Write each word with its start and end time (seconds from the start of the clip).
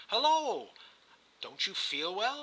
Hulloa! 0.09 0.71
don't 1.41 1.67
you 1.67 1.75
feel 1.75 2.15
well 2.15 2.39